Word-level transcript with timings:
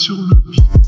sur 0.00 0.16
le 0.16 0.34
beat. 0.50 0.80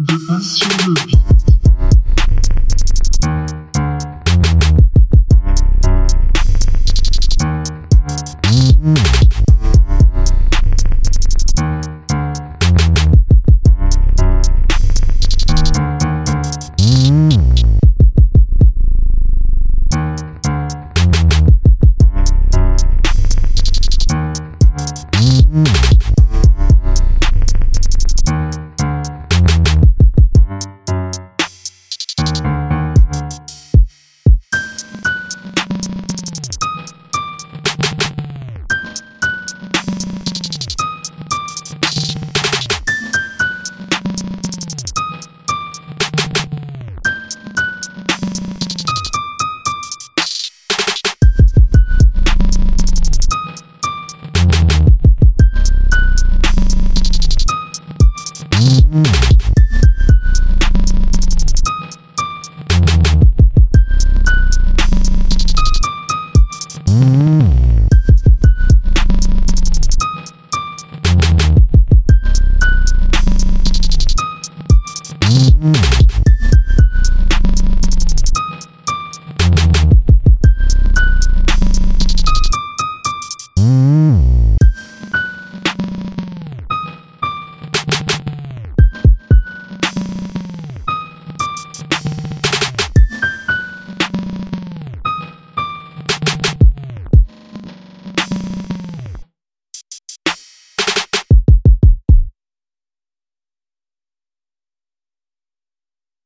De 0.00 0.14
pas 0.28 0.40
sur 0.40 0.68
le 0.86 0.94
beat. 0.94 1.47